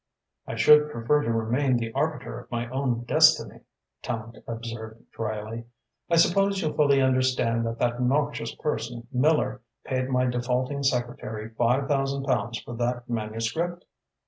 [0.47, 3.59] "I should prefer to remain the arbiter of my own destiny,"
[4.01, 5.65] Tallente observed drily.
[6.09, 11.87] "I suppose you fully understand that that noxious person, Miller, paid my defaulting secretary five
[11.87, 13.85] thousand pounds for that manuscript?"